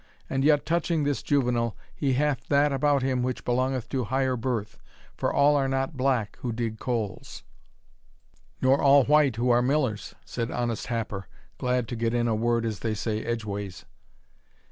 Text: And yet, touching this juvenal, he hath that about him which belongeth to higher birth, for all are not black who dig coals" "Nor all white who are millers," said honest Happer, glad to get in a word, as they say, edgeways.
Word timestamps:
And 0.27 0.43
yet, 0.43 0.65
touching 0.65 1.03
this 1.03 1.21
juvenal, 1.21 1.77
he 1.93 2.13
hath 2.13 2.47
that 2.47 2.71
about 2.73 3.03
him 3.03 3.21
which 3.21 3.45
belongeth 3.45 3.87
to 3.89 4.05
higher 4.05 4.35
birth, 4.35 4.79
for 5.15 5.31
all 5.31 5.55
are 5.55 5.67
not 5.67 5.95
black 5.95 6.37
who 6.41 6.51
dig 6.51 6.79
coals" 6.79 7.43
"Nor 8.63 8.81
all 8.81 9.03
white 9.03 9.35
who 9.35 9.51
are 9.51 9.61
millers," 9.61 10.15
said 10.25 10.49
honest 10.49 10.87
Happer, 10.87 11.27
glad 11.59 11.87
to 11.89 11.95
get 11.95 12.15
in 12.15 12.27
a 12.27 12.33
word, 12.33 12.65
as 12.65 12.79
they 12.79 12.95
say, 12.95 13.23
edgeways. 13.23 13.85